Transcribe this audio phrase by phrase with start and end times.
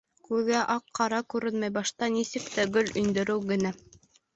[0.27, 3.79] Күҙгә аҡ-ҡара күренмәй, башта нисек тә гол индереү генә.